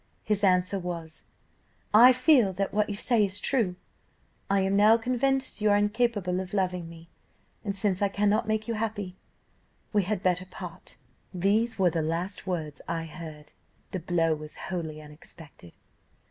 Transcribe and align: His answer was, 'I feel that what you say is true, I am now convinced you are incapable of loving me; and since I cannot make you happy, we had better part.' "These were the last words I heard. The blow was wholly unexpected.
His 0.23 0.43
answer 0.43 0.79
was, 0.79 1.25
'I 1.93 2.13
feel 2.13 2.53
that 2.53 2.73
what 2.73 2.89
you 2.89 2.95
say 2.95 3.23
is 3.23 3.39
true, 3.39 3.75
I 4.49 4.61
am 4.61 4.75
now 4.75 4.97
convinced 4.97 5.61
you 5.61 5.69
are 5.69 5.77
incapable 5.77 6.39
of 6.39 6.55
loving 6.55 6.89
me; 6.89 7.07
and 7.63 7.77
since 7.77 8.01
I 8.01 8.09
cannot 8.09 8.47
make 8.47 8.67
you 8.67 8.73
happy, 8.73 9.15
we 9.93 10.01
had 10.01 10.23
better 10.23 10.47
part.' 10.47 10.95
"These 11.35 11.77
were 11.77 11.91
the 11.91 12.01
last 12.01 12.47
words 12.47 12.81
I 12.87 13.05
heard. 13.05 13.51
The 13.91 13.99
blow 13.99 14.33
was 14.33 14.55
wholly 14.71 14.99
unexpected. 15.03 15.77